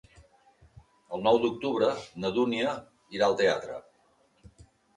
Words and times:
El 1.17 1.23
nou 1.27 1.37
d'octubre 1.43 1.91
na 2.25 2.33
Dúnia 2.39 2.73
irà 3.19 3.31
al 3.31 3.39
teatre. 3.45 3.79